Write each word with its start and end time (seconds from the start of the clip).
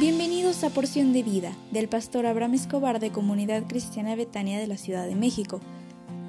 Bienvenidos 0.00 0.64
a 0.64 0.70
Porción 0.70 1.12
de 1.12 1.22
Vida 1.22 1.54
del 1.72 1.86
pastor 1.86 2.24
Abraham 2.24 2.54
Escobar 2.54 3.00
de 3.00 3.12
Comunidad 3.12 3.64
Cristiana 3.68 4.16
Betania 4.16 4.58
de 4.58 4.66
la 4.66 4.78
Ciudad 4.78 5.06
de 5.06 5.14
México. 5.14 5.60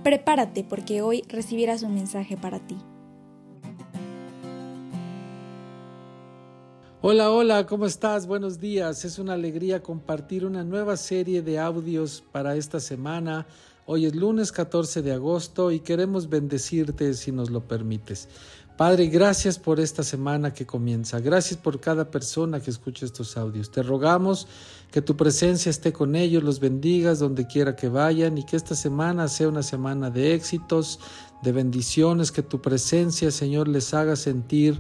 Prepárate 0.04 0.66
porque 0.66 1.02
hoy 1.02 1.24
recibirás 1.30 1.82
un 1.82 1.96
mensaje 1.96 2.36
para 2.36 2.60
ti. 2.60 2.76
Hola, 7.02 7.32
hola, 7.32 7.66
¿cómo 7.66 7.86
estás? 7.86 8.28
Buenos 8.28 8.60
días. 8.60 9.06
Es 9.06 9.20
una 9.20 9.36
alegría 9.36 9.82
compartir 9.82 10.46
una 10.46 10.66
nueva 10.66 10.98
serie 10.98 11.42
de 11.42 11.58
audios 11.58 12.22
para 12.34 12.58
esta 12.58 12.82
semana. 12.82 13.48
Hoy 13.86 14.06
es 14.06 14.16
lunes 14.16 14.52
14 14.52 15.02
de 15.02 15.14
agosto 15.14 15.72
y 15.72 15.80
queremos 15.80 16.30
bendecirte 16.30 17.14
si 17.14 17.32
nos 17.32 17.50
lo 17.50 17.62
permites. 17.62 18.28
Padre, 18.78 19.08
gracias 19.08 19.60
por 19.60 19.80
esta 19.80 20.04
semana 20.04 20.54
que 20.54 20.66
comienza. 20.66 21.20
Gracias 21.20 21.60
por 21.60 21.80
cada 21.80 22.10
persona 22.10 22.60
que 22.60 22.72
escucha 22.72 23.06
estos 23.06 23.38
audios. 23.38 23.72
Te 23.72 23.84
rogamos 23.84 24.48
que 24.92 25.02
tu 25.02 25.16
presencia 25.16 25.70
esté 25.70 25.94
con 25.94 26.16
ellos, 26.16 26.44
los 26.44 26.60
bendigas 26.60 27.20
donde 27.20 27.46
quiera 27.48 27.76
que 27.76 27.90
vayan 27.90 28.38
y 28.38 28.44
que 28.44 28.56
esta 28.56 28.76
semana 28.76 29.28
sea 29.28 29.50
una 29.50 29.64
semana 29.64 30.10
de 30.10 30.34
éxitos, 30.34 31.00
de 31.44 31.52
bendiciones, 31.52 32.32
que 32.32 32.44
tu 32.44 32.62
presencia, 32.62 33.30
Señor, 33.30 33.68
les 33.68 33.94
haga 33.94 34.16
sentir 34.16 34.80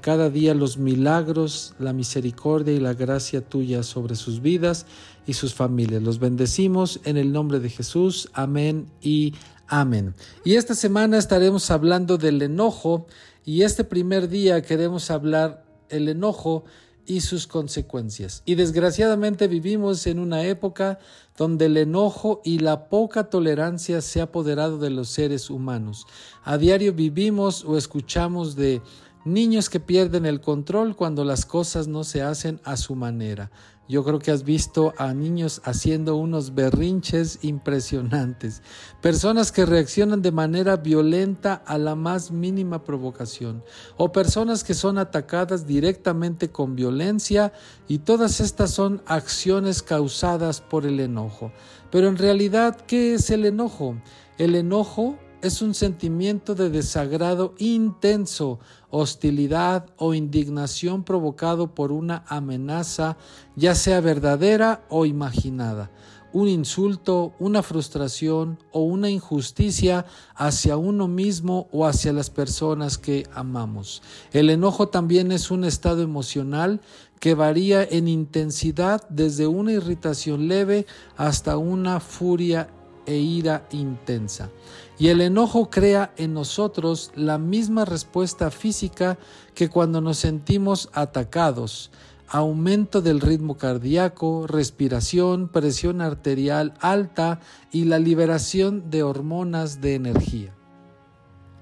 cada 0.00 0.30
día 0.30 0.54
los 0.54 0.78
milagros, 0.78 1.74
la 1.78 1.92
misericordia 1.92 2.74
y 2.74 2.80
la 2.80 2.94
gracia 2.94 3.42
tuya 3.42 3.82
sobre 3.82 4.16
sus 4.16 4.40
vidas 4.40 4.86
y 5.26 5.34
sus 5.34 5.54
familias. 5.54 6.02
Los 6.02 6.18
bendecimos 6.18 7.00
en 7.04 7.16
el 7.16 7.32
nombre 7.32 7.60
de 7.60 7.68
Jesús. 7.68 8.30
Amén 8.32 8.86
y 9.02 9.34
Amén. 9.68 10.14
Y 10.44 10.54
esta 10.54 10.74
semana 10.74 11.18
estaremos 11.18 11.70
hablando 11.70 12.18
del 12.18 12.40
enojo 12.40 13.06
y 13.44 13.62
este 13.62 13.82
primer 13.82 14.28
día 14.28 14.62
queremos 14.62 15.10
hablar 15.10 15.64
el 15.88 16.08
enojo 16.08 16.64
y 17.04 17.20
sus 17.20 17.46
consecuencias. 17.46 18.42
Y 18.44 18.54
desgraciadamente 18.54 19.48
vivimos 19.48 20.06
en 20.06 20.18
una 20.18 20.44
época 20.44 20.98
donde 21.36 21.66
el 21.66 21.76
enojo 21.76 22.40
y 22.44 22.58
la 22.58 22.88
poca 22.88 23.24
tolerancia 23.28 24.00
se 24.00 24.20
ha 24.20 24.24
apoderado 24.24 24.78
de 24.78 24.90
los 24.90 25.08
seres 25.08 25.50
humanos. 25.50 26.06
A 26.44 26.58
diario 26.58 26.92
vivimos 26.92 27.64
o 27.64 27.76
escuchamos 27.76 28.54
de 28.54 28.82
niños 29.26 29.68
que 29.68 29.80
pierden 29.80 30.24
el 30.24 30.40
control 30.40 30.94
cuando 30.94 31.24
las 31.24 31.44
cosas 31.44 31.88
no 31.88 32.04
se 32.04 32.22
hacen 32.22 32.60
a 32.64 32.76
su 32.76 32.94
manera. 32.94 33.50
Yo 33.88 34.02
creo 34.02 34.18
que 34.18 34.32
has 34.32 34.42
visto 34.42 34.94
a 34.98 35.14
niños 35.14 35.60
haciendo 35.64 36.16
unos 36.16 36.54
berrinches 36.54 37.40
impresionantes, 37.42 38.62
personas 39.00 39.52
que 39.52 39.64
reaccionan 39.64 40.22
de 40.22 40.32
manera 40.32 40.76
violenta 40.76 41.54
a 41.54 41.78
la 41.78 41.94
más 41.94 42.32
mínima 42.32 42.82
provocación, 42.82 43.62
o 43.96 44.10
personas 44.10 44.64
que 44.64 44.74
son 44.74 44.98
atacadas 44.98 45.68
directamente 45.68 46.50
con 46.50 46.74
violencia, 46.74 47.52
y 47.86 47.98
todas 47.98 48.40
estas 48.40 48.72
son 48.72 49.02
acciones 49.06 49.82
causadas 49.82 50.60
por 50.60 50.84
el 50.84 50.98
enojo. 50.98 51.52
Pero 51.92 52.08
en 52.08 52.16
realidad, 52.16 52.76
¿qué 52.88 53.14
es 53.14 53.30
el 53.30 53.44
enojo? 53.44 53.96
El 54.38 54.56
enojo 54.56 55.16
es 55.42 55.62
un 55.62 55.74
sentimiento 55.74 56.54
de 56.54 56.70
desagrado 56.70 57.54
intenso, 57.58 58.58
hostilidad 58.90 59.86
o 59.96 60.14
indignación 60.14 61.04
provocado 61.04 61.74
por 61.74 61.92
una 61.92 62.24
amenaza, 62.26 63.16
ya 63.54 63.74
sea 63.74 64.00
verdadera 64.00 64.84
o 64.88 65.06
imaginada, 65.06 65.90
un 66.32 66.48
insulto, 66.48 67.34
una 67.38 67.62
frustración 67.62 68.58
o 68.72 68.82
una 68.82 69.08
injusticia 69.10 70.06
hacia 70.34 70.76
uno 70.76 71.08
mismo 71.08 71.68
o 71.72 71.86
hacia 71.86 72.12
las 72.12 72.30
personas 72.30 72.98
que 72.98 73.26
amamos. 73.32 74.02
El 74.32 74.50
enojo 74.50 74.88
también 74.88 75.32
es 75.32 75.50
un 75.50 75.64
estado 75.64 76.02
emocional 76.02 76.80
que 77.20 77.34
varía 77.34 77.82
en 77.82 78.08
intensidad 78.08 79.08
desde 79.08 79.46
una 79.46 79.72
irritación 79.72 80.48
leve 80.48 80.86
hasta 81.16 81.56
una 81.56 82.00
furia 82.00 82.68
e 83.06 83.16
ira 83.16 83.66
intensa. 83.70 84.50
Y 84.98 85.08
el 85.08 85.20
enojo 85.20 85.68
crea 85.68 86.12
en 86.16 86.32
nosotros 86.32 87.12
la 87.14 87.36
misma 87.38 87.84
respuesta 87.84 88.50
física 88.50 89.18
que 89.54 89.68
cuando 89.68 90.00
nos 90.00 90.18
sentimos 90.18 90.88
atacados. 90.92 91.90
Aumento 92.28 93.02
del 93.02 93.20
ritmo 93.20 93.56
cardíaco, 93.56 94.46
respiración, 94.46 95.48
presión 95.48 96.00
arterial 96.00 96.74
alta 96.80 97.40
y 97.70 97.84
la 97.84 97.98
liberación 97.98 98.90
de 98.90 99.02
hormonas 99.02 99.80
de 99.80 99.94
energía. 99.94 100.54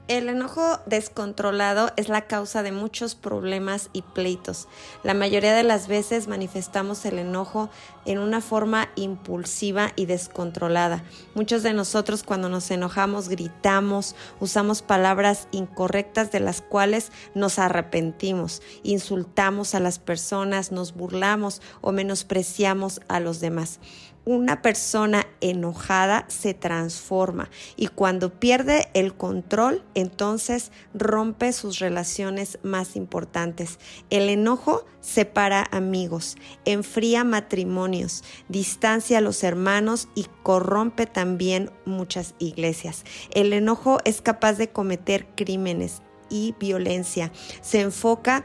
El 0.07 0.29
enojo 0.29 0.81
descontrolado 0.85 1.91
es 1.97 2.11
la 2.11 2.27
causa 2.27 2.63
de 2.63 2.73
muchos 2.73 3.15
problemas 3.15 3.89
y 3.95 4.03
pleitos. 4.03 4.69
La 5.03 5.15
mayoría 5.15 5.55
de 5.55 5.63
las 5.63 5.89
veces 5.89 6.29
manifestamos 6.29 7.07
el 7.07 7.19
enojo 7.19 7.71
en 8.05 8.19
una 8.19 8.43
forma 8.43 8.91
impulsiva 8.97 9.93
y 9.97 10.05
descontrolada. 10.05 11.03
Muchos 11.35 11.63
de 11.63 11.73
nosotros 11.73 12.23
cuando 12.23 12.51
nos 12.51 12.71
enojamos 12.71 13.31
gritamos, 13.31 14.15
usamos 14.41 14.83
palabras 14.83 15.49
incorrectas 15.53 16.31
de 16.31 16.41
las 16.41 16.61
cuales 16.61 17.11
nos 17.35 17.59
arrepentimos, 17.59 18.61
insultamos 18.83 19.75
a 19.75 19.81
las 19.81 19.99
personas, 19.99 20.71
nos 20.71 20.93
burlamos 20.93 21.63
o 21.81 21.93
menospreciamos 21.93 23.01
a 23.09 23.21
los 23.21 23.41
demás 23.41 23.81
una 24.25 24.63
persona 24.63 25.27
enojada 25.41 26.25
se 26.29 26.55
transforma 26.55 27.51
y 27.77 27.89
cuando 27.89 28.39
pierde 28.39 28.89
el 28.95 29.15
control, 29.15 29.85
entonces 29.95 30.73
rompe 30.95 31.53
sus 31.53 31.79
relaciones 31.79 32.59
más 32.63 32.97
importantes. 32.97 33.79
El 34.11 34.29
enojo 34.31 34.87
separa 35.01 35.67
amigos, 35.71 36.37
enfría 36.65 37.25
matrimonios, 37.25 38.25
distancia 38.49 39.19
a 39.19 39.21
los 39.21 39.45
hermanos 39.45 40.09
y 40.15 40.27
corrompe 40.43 41.07
también 41.07 41.71
muchas 41.85 42.35
iglesias. 42.39 43.05
El 43.31 43.53
enojo 43.53 43.99
es 44.05 44.23
capaz 44.23 44.55
de 44.55 44.69
cometer 44.69 45.27
crímenes 45.37 46.01
y 46.31 46.55
violencia. 46.59 47.31
Se 47.61 47.81
enfoca 47.81 48.45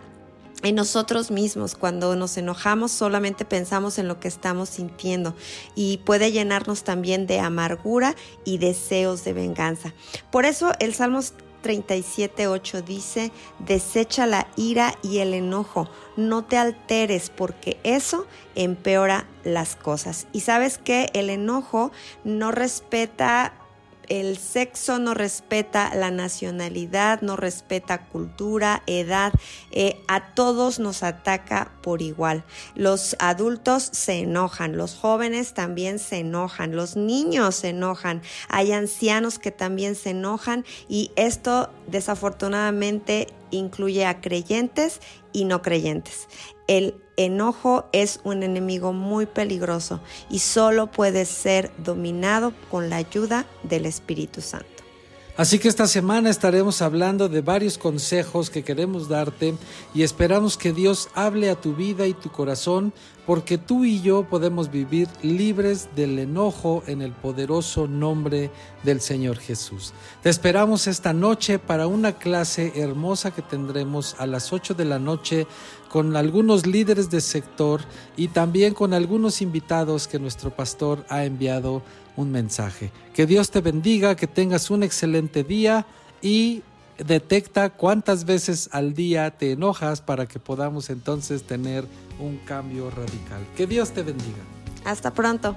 en 0.63 0.75
nosotros 0.75 1.31
mismos. 1.31 1.75
Cuando 1.75 2.15
nos 2.15 2.37
enojamos 2.37 2.91
solamente 2.91 3.45
pensamos 3.45 3.97
en 3.99 4.07
lo 4.07 4.19
que 4.19 4.27
estamos 4.27 4.69
sintiendo 4.69 5.35
y 5.75 5.97
puede 6.05 6.31
llenarnos 6.31 6.83
también 6.83 7.27
de 7.27 7.39
amargura 7.39 8.15
y 8.45 8.57
deseos 8.57 9.23
de 9.23 9.33
venganza. 9.33 9.93
Por 10.31 10.45
eso 10.45 10.71
el 10.79 10.93
Salmos 10.93 11.33
37.8 11.63 12.83
dice, 12.83 13.31
desecha 13.59 14.25
la 14.25 14.47
ira 14.55 14.97
y 15.01 15.19
el 15.19 15.33
enojo, 15.33 15.89
no 16.15 16.45
te 16.45 16.57
alteres 16.57 17.29
porque 17.29 17.79
eso 17.83 18.25
empeora 18.55 19.27
las 19.43 19.75
cosas. 19.75 20.27
Y 20.31 20.41
sabes 20.41 20.77
que 20.77 21.09
el 21.13 21.29
enojo 21.29 21.91
no 22.23 22.51
respeta 22.51 23.53
el 24.09 24.37
sexo 24.37 24.99
no 24.99 25.13
respeta 25.13 25.93
la 25.95 26.11
nacionalidad, 26.11 27.21
no 27.21 27.35
respeta 27.35 28.05
cultura, 28.07 28.83
edad, 28.87 29.31
eh, 29.71 30.01
a 30.07 30.33
todos 30.33 30.79
nos 30.79 31.03
ataca 31.03 31.71
por 31.81 32.01
igual. 32.01 32.43
Los 32.75 33.15
adultos 33.19 33.83
se 33.83 34.19
enojan, 34.19 34.75
los 34.77 34.95
jóvenes 34.95 35.53
también 35.53 35.99
se 35.99 36.17
enojan, 36.17 36.75
los 36.75 36.95
niños 36.95 37.55
se 37.55 37.69
enojan, 37.69 38.21
hay 38.49 38.71
ancianos 38.71 39.39
que 39.39 39.51
también 39.51 39.95
se 39.95 40.11
enojan 40.11 40.65
y 40.87 41.11
esto 41.15 41.69
desafortunadamente 41.87 43.27
incluye 43.51 44.05
a 44.05 44.21
creyentes 44.21 44.99
y 45.31 45.45
no 45.45 45.61
creyentes. 45.61 46.27
El 46.69 47.01
enojo 47.17 47.89
es 47.93 48.19
un 48.23 48.43
enemigo 48.43 48.93
muy 48.93 49.25
peligroso 49.25 50.01
y 50.29 50.37
solo 50.37 50.85
puede 50.85 51.25
ser 51.25 51.71
dominado 51.79 52.53
con 52.69 52.91
la 52.91 52.97
ayuda 52.97 53.47
del 53.63 53.87
Espíritu 53.87 54.39
Santo. 54.41 54.78
Así 55.39 55.57
que 55.57 55.69
esta 55.69 55.87
semana 55.87 56.29
estaremos 56.29 56.81
hablando 56.81 57.29
de 57.29 57.39
varios 57.39 57.77
consejos 57.77 58.49
que 58.49 58.61
queremos 58.61 59.07
darte 59.07 59.55
y 59.93 60.03
esperamos 60.03 60.57
que 60.57 60.73
Dios 60.73 61.07
hable 61.13 61.49
a 61.49 61.55
tu 61.55 61.73
vida 61.75 62.07
y 62.07 62.13
tu 62.13 62.29
corazón 62.29 62.91
porque 63.25 63.57
tú 63.57 63.85
y 63.85 64.01
yo 64.01 64.23
podemos 64.23 64.69
vivir 64.69 65.07
libres 65.21 65.87
del 65.95 66.19
enojo 66.19 66.83
en 66.87 67.01
el 67.01 67.13
poderoso 67.13 67.87
nombre 67.87 68.51
del 68.83 68.99
Señor 68.99 69.37
Jesús. 69.37 69.93
Te 70.21 70.29
esperamos 70.29 70.87
esta 70.87 71.13
noche 71.13 71.57
para 71.57 71.87
una 71.87 72.17
clase 72.17 72.73
hermosa 72.75 73.31
que 73.31 73.41
tendremos 73.41 74.17
a 74.19 74.25
las 74.25 74.51
8 74.51 74.73
de 74.73 74.83
la 74.83 74.99
noche 74.99 75.47
con 75.87 76.17
algunos 76.17 76.65
líderes 76.65 77.09
del 77.09 77.21
sector 77.21 77.79
y 78.17 78.27
también 78.27 78.73
con 78.73 78.93
algunos 78.93 79.41
invitados 79.41 80.09
que 80.09 80.19
nuestro 80.19 80.49
pastor 80.49 81.05
ha 81.07 81.23
enviado 81.23 81.81
un 82.19 82.31
mensaje. 82.31 82.91
Que 83.13 83.25
Dios 83.25 83.49
te 83.49 83.61
bendiga, 83.61 84.15
que 84.15 84.27
tengas 84.27 84.69
un 84.69 84.83
excelente 84.83 85.43
día 85.43 85.85
y 86.21 86.63
detecta 86.97 87.69
cuántas 87.69 88.25
veces 88.25 88.69
al 88.73 88.93
día 88.93 89.31
te 89.31 89.53
enojas 89.53 90.01
para 90.01 90.27
que 90.27 90.37
podamos 90.37 90.89
entonces 90.89 91.43
tener 91.43 91.85
un 92.19 92.37
cambio 92.39 92.89
radical. 92.91 93.47
Que 93.55 93.65
Dios 93.65 93.91
te 93.91 94.03
bendiga. 94.03 94.43
Hasta 94.83 95.13
pronto. 95.13 95.55